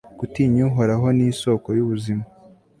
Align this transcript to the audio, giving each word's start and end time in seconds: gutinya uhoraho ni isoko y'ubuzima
gutinya 0.19 0.61
uhoraho 0.69 1.07
ni 1.17 1.23
isoko 1.31 1.67
y'ubuzima 1.77 2.25